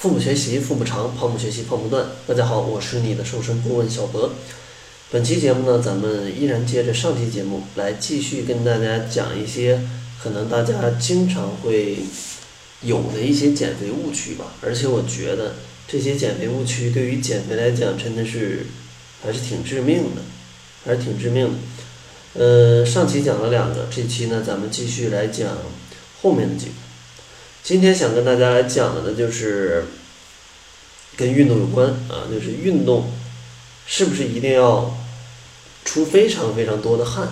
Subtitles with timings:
[0.00, 2.06] 腹部学习腹部长，胖不学习胖不断。
[2.26, 4.32] 大家好，我是你的瘦身顾问小博。
[5.10, 9.78] 本期节目呢，咱们依然接着上期节目来继续跟大家讲一些
[10.22, 11.98] 可能大家经常会
[12.80, 14.54] 有的一些减肥误区吧。
[14.62, 18.64] 而且我觉得这些减肥误区对于减肥来讲，真的是
[19.22, 20.22] 还是挺致命的，
[20.82, 22.42] 还是挺致命的。
[22.42, 25.58] 呃，上期讲了两个，这期呢，咱们继续来讲
[26.22, 26.72] 后面的几个。
[27.62, 29.84] 今天想跟大家来讲的呢，就是
[31.16, 33.10] 跟运动有关啊，就是运动
[33.86, 34.96] 是不是一定要
[35.84, 37.28] 出非常非常多的汗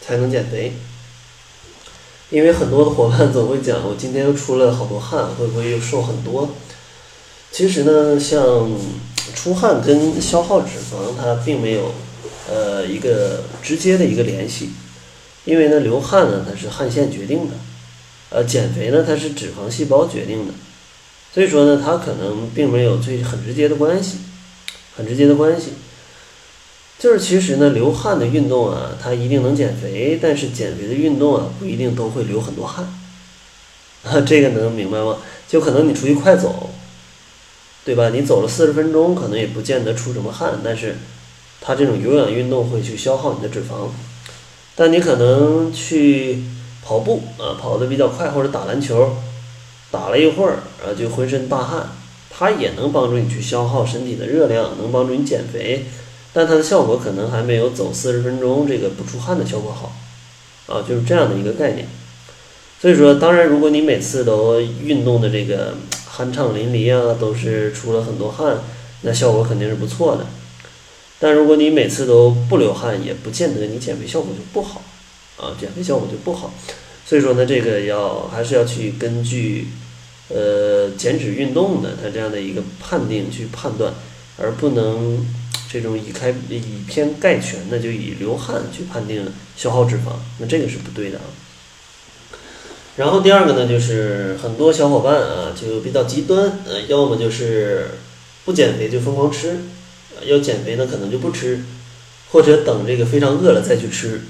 [0.00, 0.72] 才能减肥？
[2.28, 6.50] 因为很多的伙伴总会讲，我今天又出了好多汗，会不会又瘦很多？
[7.50, 8.70] 其实呢，像
[9.34, 11.94] 出汗跟消耗脂肪，它并没有
[12.50, 14.70] 呃一个直接的一个联系，
[15.44, 17.54] 因为呢，流汗呢，它是汗腺决定的。
[18.34, 20.54] 呃，减肥呢，它是脂肪细胞决定的，
[21.34, 24.16] 所以说呢，它可能并没有最很直接的关系，
[24.96, 25.72] 很直接的关系，
[26.98, 32.86] 就是其实呢，流汗的运动啊，它一定能减肥，但是减肥的运动啊，不一定都会流很多汗，
[34.04, 35.18] 啊，这个能明白吗？
[35.46, 36.70] 就可能你出去快走，
[37.84, 38.08] 对吧？
[38.08, 40.96] 你走了四十分钟，可能也不见得出什么汗，但是
[41.60, 43.90] 它这种有氧运动会去消耗你的脂肪，
[44.74, 46.42] 但你可能去。
[46.84, 49.16] 跑步啊，跑得比较快，或者打篮球，
[49.90, 51.88] 打了一会儿啊，就浑身大汗，
[52.30, 55.86] 它也能帮助你去消耗身体的热量，能帮助你减肥，
[56.32, 59.92] 但它的效果可能还没有走四十分钟这个不出汗的效果好，
[60.74, 61.86] 啊，就是这样的一个概念。
[62.80, 65.74] 所以说，当然，如果你每次都运动的这个
[66.16, 68.58] 酣畅淋漓啊，都是出了很多汗，
[69.02, 70.26] 那效果肯定是不错的。
[71.20, 74.82] 但如果你每次都不流汗，也不见得你减肥效果就不好。
[75.38, 76.52] 啊，减肥效果就不好，
[77.04, 79.66] 所以说呢，这个要还是要去根据，
[80.28, 83.92] 呃，减脂运动的它这样的一个判定去判断，
[84.38, 85.26] 而不能
[85.70, 89.26] 这种以开以偏概全的就以流汗去判定
[89.56, 91.24] 消耗脂肪，那这个是不对的啊。
[92.96, 97.88] 然后第二个呢，就是很多小伙伴啊就比较极端，呃，要么就是
[98.44, 99.56] 不减肥就疯狂吃，
[100.26, 101.64] 要减肥呢可能就不吃，
[102.30, 104.20] 或者等这个非常饿了再去吃。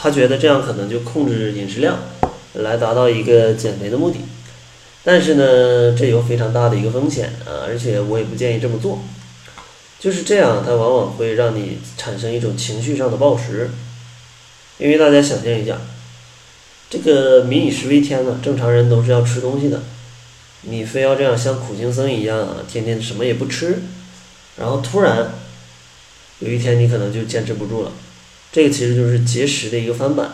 [0.00, 1.98] 他觉得这样可能就控制饮食量，
[2.54, 4.18] 来达到一个减肥的目的，
[5.02, 9.00] 但是呢，这有非常大的一个风险啊，而且我也不建议这么做。
[9.98, 13.70] 就是这样，它往往会让你产生一种情绪上的暴食，
[14.78, 15.76] 因为大家想象一下，
[16.88, 19.82] 这个民以食为天呢，正常人都是要吃东西的，
[20.62, 23.82] 你非要这样像苦行僧一样啊，天天什么也不吃，
[24.56, 25.32] 然后突然
[26.38, 27.90] 有一天你可能就坚持不住了。
[28.58, 30.32] 这个其实就是节食的一个翻版，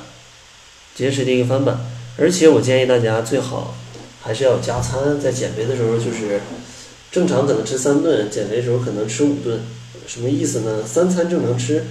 [0.95, 1.79] 节食的一个翻版，
[2.17, 3.77] 而且我建议大家最好
[4.23, 6.41] 还是要加餐，在减肥的时候就是
[7.12, 9.61] 正常可能吃三顿，减肥的时候可能吃五顿，
[10.07, 10.83] 什么意思呢？
[10.87, 11.85] 三餐正常吃，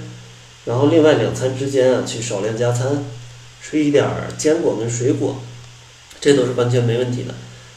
[0.65, 3.03] 然后另外两餐之间啊去少量加餐，
[3.61, 4.03] 吃一点
[4.35, 5.39] 坚果跟水果，
[6.19, 7.35] 这都是完全没问题的，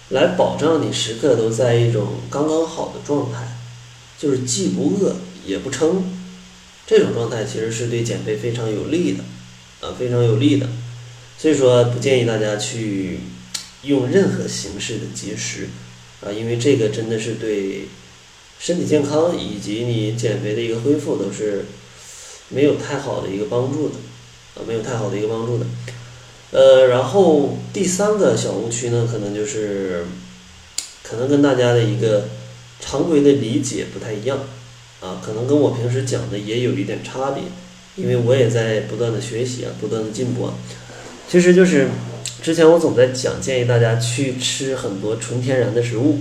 [0.09, 3.59] 来保障你时刻都在一种刚刚好的状态，
[4.19, 6.16] 就是既不饿也不撑。
[6.87, 9.25] 这种状态其实是对减肥非常有利的，
[9.81, 10.69] 啊，非常有利的，
[11.37, 13.19] 所以说不建议大家去
[13.83, 15.69] 用任何形式的节食，
[16.21, 17.89] 啊，因为这个真的是对
[18.61, 21.65] 身体健康以及你减肥的一个恢复都是
[22.51, 23.97] 没有太好的一个帮助的，
[24.55, 25.67] 啊，没有太好的一个帮助的，
[26.53, 30.07] 呃，然后第三个小误区呢，可能就是
[31.03, 32.29] 可能跟大家的一个
[32.81, 34.39] 常规的理解不太一样。
[35.01, 37.43] 啊，可能跟我平时讲的也有一点差别，
[37.97, 40.55] 因为我也在不断的学习啊，不断的进步啊。
[41.29, 41.89] 其实就是，
[42.43, 46.21] 之前我总在讲，建议大家去吃很多纯天然的食物，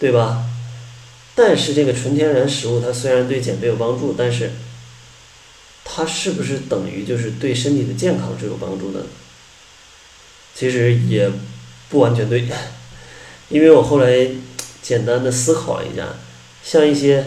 [0.00, 0.44] 对吧？
[1.34, 4.50] 但是这个纯天然食物，它虽然对减肥有帮助，但是
[5.84, 9.06] 它是不是等于就是对身体的健康是有帮助的？
[10.54, 11.30] 其实也
[11.88, 12.46] 不完全对，
[13.48, 14.28] 因为我后来
[14.82, 16.08] 简单的思考了一下。
[16.64, 17.26] 像一些，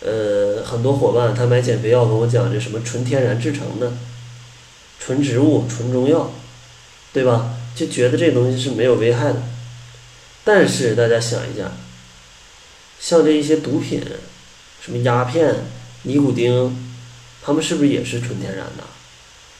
[0.00, 3.92] 呃，很多伙伴他买减肥药跟我讲这什么纯天然制成的，
[4.98, 6.32] 纯植物、纯中药，
[7.12, 7.54] 对吧？
[7.76, 9.42] 就觉得这东西是没有危害的。
[10.42, 11.72] 但是大家想一下，
[12.98, 14.02] 像这一些毒品，
[14.80, 15.54] 什么鸦片、
[16.04, 16.74] 尼古丁，
[17.42, 18.84] 他们是不是也是纯天然的？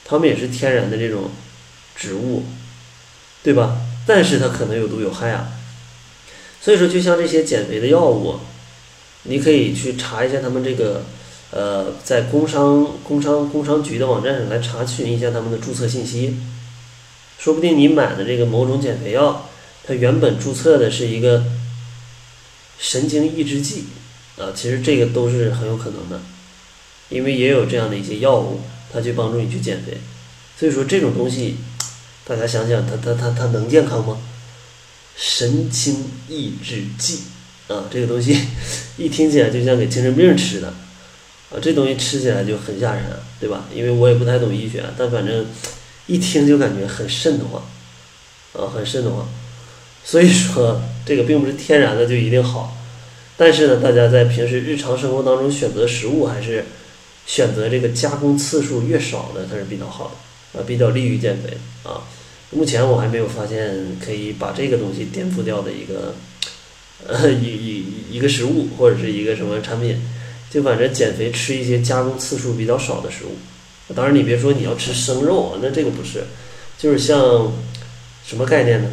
[0.03, 1.29] 他们也是天然的这种
[1.95, 2.43] 植物，
[3.43, 3.77] 对吧？
[4.05, 5.53] 但是它可能有毒有害啊。
[6.59, 8.39] 所以说，就像这些减肥的药物。
[9.23, 11.03] 你可以去查一下他们这个，
[11.51, 16.37] 呃，在工商工商工商局的网站上来查询一下他们的注册信息，
[17.39, 19.49] 说不定你买的这个某种减肥药，
[19.85, 21.43] 它原本注册的是一个
[22.77, 23.85] 神经抑制剂
[24.37, 26.21] 啊，其实这个都是很有可能的，
[27.09, 28.61] 因为也有这样的一些药物，
[28.91, 29.97] 它去帮助你去减肥。
[30.57, 31.57] 所以说这种东西，
[32.25, 34.17] 大家想想，它它它它能健康吗？
[35.15, 37.19] 神经抑制剂
[37.67, 38.37] 啊，这个东西
[38.97, 40.67] 一听起来就像给精神病吃的
[41.49, 43.03] 啊，这东西吃起来就很吓人，
[43.39, 43.65] 对吧？
[43.73, 45.45] 因为我也不太懂医学，但反正
[46.07, 47.63] 一听就感觉很瘆得慌
[48.53, 49.27] 啊，很瘆得慌。
[50.03, 52.75] 所以说这个并不是天然的就一定好，
[53.37, 56.65] 但是呢，大家在平时日常生活当中选择食物还是
[57.25, 60.11] 选择这个加工次数越少的，它是比较好
[60.53, 62.03] 的啊，比较利于减肥啊。
[62.51, 66.13] 目前我还没有发现可以把这个东西颠覆掉的一个，
[67.07, 70.01] 呃，一一一个食物或者是一个什么产品，
[70.49, 73.93] 就反正减肥吃一些加工次数比较少的食物。
[73.93, 76.23] 当然你别说你要吃生肉，那这个不是，
[76.77, 77.51] 就是像
[78.25, 78.89] 什么概念呢？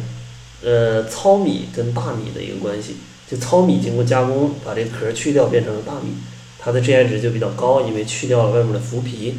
[0.63, 2.97] 呃，糙米跟大米的一个关系，
[3.29, 6.13] 就糙米经过加工把这个壳去掉变成了大米，
[6.59, 9.35] 它的 GI 值就比较高，因为去掉了外面的麸皮，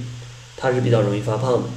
[0.57, 1.69] 它是比较容易发胖的。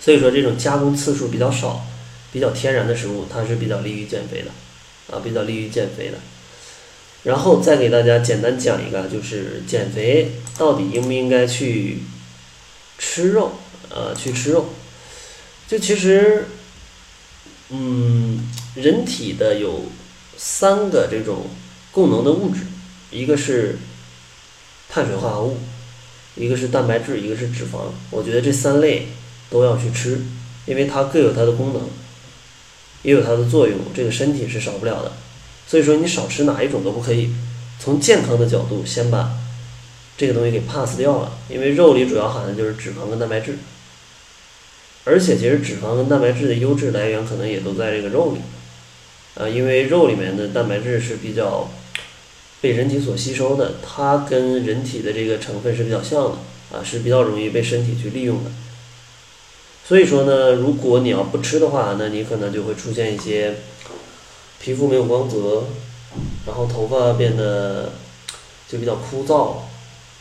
[0.00, 1.84] 所以说，这种加工次数比较少、
[2.32, 4.50] 比较天然的食物，它是比较利于减肥的，
[5.10, 6.18] 啊，比较利于减肥的。
[7.24, 11.98] 然后再给大家简单讲一个，就是减肥到底应不应该去
[12.98, 13.52] 吃肉，
[13.90, 14.66] 呃，去吃肉。
[15.68, 16.46] 就其实，
[17.70, 19.84] 嗯，人体的有
[20.36, 21.46] 三个这种
[21.90, 22.60] 供能的物质，
[23.10, 23.78] 一个是
[24.88, 25.58] 碳水化合物，
[26.36, 27.90] 一个是蛋白质，一个是脂肪。
[28.10, 29.06] 我觉得这三类。
[29.52, 30.20] 都要去吃，
[30.64, 31.82] 因为它各有它的功能，
[33.02, 35.12] 也有它的作用，这个身体是少不了的。
[35.66, 37.30] 所以说你少吃哪一种都不可以。
[37.78, 39.30] 从健康的角度，先把
[40.18, 43.56] 这个东西给 pass 掉了，因为肉里主要含的就是脂肪跟蛋白质，
[45.04, 48.40] 而且其实脂肪跟蛋白质的优质来源可能也都在这个肉里，
[49.42, 51.70] 啊，因为肉里面的蛋白质是比较
[52.60, 58.50] 被人体所吸收的，它跟人体的这个成分是比较像的，啊，是比较容易被身体去利用的。
[59.90, 63.56] 所以说呢，如果你要不吃的话，那你可能就会出现一些
[64.60, 65.64] 皮肤没有光泽，
[66.46, 67.90] 然后头发变得
[68.68, 69.62] 就比较枯燥，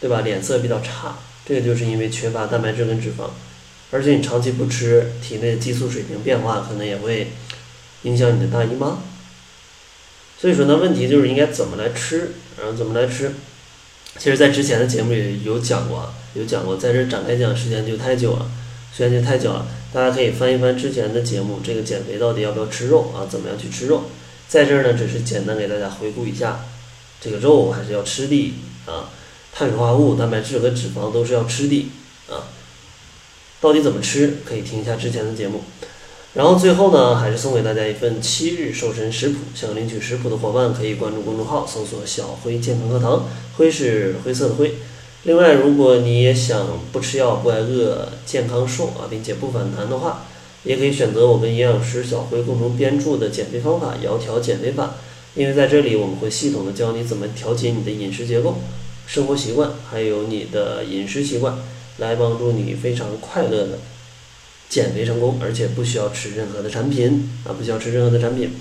[0.01, 0.21] 对吧？
[0.21, 3.29] 脸色比较差，这个就是因为缺乏蛋白质跟脂肪，
[3.91, 7.27] 而且你长期不吃，体内的激素水平变化可能也会
[8.01, 8.97] 影响你的大姨妈。
[10.41, 13.33] 所以说呢，问题就是应该怎么来吃，然后怎么来吃。
[14.17, 18.49] 其实，在之前的节目里有讲过，有讲过，在这展开讲时间就太久了。
[18.95, 21.59] 时间就太久了，大家可以翻一翻之前的节目。
[21.63, 23.25] 这个减肥到底要不要吃肉啊？
[23.29, 24.03] 怎么样去吃肉？
[24.47, 26.65] 在这儿呢，只是简单给大家回顾一下，
[27.21, 28.53] 这个肉还是要吃的
[28.85, 29.09] 啊，
[29.53, 31.89] 碳水化合物、蛋白质和脂肪都是要吃的
[32.29, 32.49] 啊。
[33.61, 34.37] 到底怎么吃？
[34.43, 35.61] 可以听一下之前的节目。
[36.33, 39.39] 然后最后呢，还是送给大家一份七日瘦身食谱。
[39.55, 43.27] 想领取食谱的伙伴可以关注公众号，搜索“小辉健康课堂”，
[43.57, 44.75] 辉是灰色的灰。
[45.23, 50.25] 另外，如果你也想不吃药、不挨饿、健康瘦啊，并且不反弹的话，
[50.63, 54.95] 也可以选择我跟营养师小辉共同编著的减肥方法——窈窕减肥法。
[55.35, 58.55] 因为在这里，我们会系统的教你怎么调节你的饮食结构、
[59.07, 61.57] 生活习惯，还有你的饮食习惯，
[61.97, 63.79] 来帮助你非常快乐的
[64.69, 68.53] 减肥成功，而且不需要吃任何的产品啊，不需要吃任何的产品。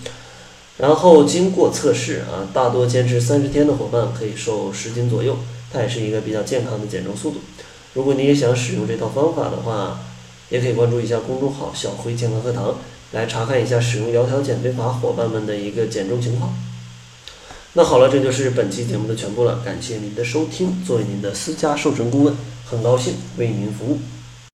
[0.79, 5.37] 然后经过测试啊，大多坚持三十天的伙伴可以瘦十斤左右。
[5.73, 7.41] 它也是一个比较健康的减重速度。
[7.95, 10.01] 如果你也想使用这套方法的话，
[10.51, 12.79] 也可以关注一下公众号“小辉健康课堂”，
[13.13, 16.55] 来查看一下使用窈窕减肥法伙伴们的一个减重情况。
[17.75, 20.83] 那好了，这就是本期节目的全部了，感谢您的收听。
[20.85, 22.35] 作为您的私家瘦身顾问，
[22.65, 23.99] 很高兴为您服务。